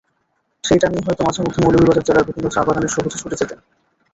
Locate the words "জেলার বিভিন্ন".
2.07-2.47